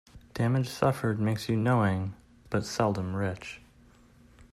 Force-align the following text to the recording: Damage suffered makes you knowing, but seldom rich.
Damage 0.33 0.67
suffered 0.67 1.19
makes 1.19 1.47
you 1.47 1.55
knowing, 1.55 2.15
but 2.49 2.65
seldom 2.65 3.15
rich. 3.15 3.61